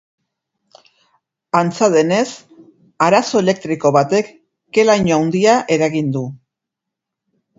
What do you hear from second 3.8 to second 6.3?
batek ke-laino handia eragin du.